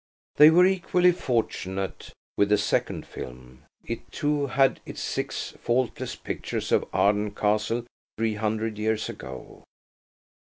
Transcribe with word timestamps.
They 0.37 0.49
were 0.49 0.65
equally 0.65 1.11
fortunate 1.11 2.11
with 2.35 2.49
the 2.49 2.57
second 2.57 3.05
film. 3.05 3.65
It, 3.85 4.11
too, 4.11 4.47
had 4.47 4.79
its 4.83 4.99
six 4.99 5.53
faultless 5.59 6.15
pictures 6.15 6.71
of 6.71 6.85
Arden 6.91 7.35
Castle 7.35 7.85
three 8.17 8.33
hundred 8.33 8.79
years 8.79 9.09
ago. 9.09 9.63